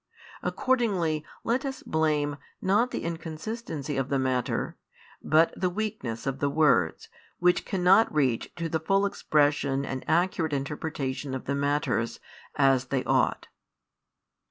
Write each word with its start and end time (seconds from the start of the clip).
Accordingly 0.41 1.23
let 1.43 1.63
us 1.63 1.83
blame, 1.83 2.37
not 2.59 2.89
the 2.89 3.03
inconsistency 3.03 3.97
of 3.97 4.09
the 4.09 4.17
matter, 4.17 4.75
but 5.21 5.53
the 5.55 5.69
weakness 5.69 6.25
of 6.25 6.39
the 6.39 6.49
words, 6.49 7.07
which 7.37 7.65
cannot 7.65 8.11
reach 8.11 8.51
to 8.55 8.67
the 8.67 8.79
full 8.79 9.05
expression 9.05 9.85
and 9.85 10.03
accurate 10.07 10.53
interpretation 10.53 11.35
of 11.35 11.45
the 11.45 11.53
matters, 11.53 12.19
as 12.55 12.85
they 12.85 13.03
ought. 13.03 13.47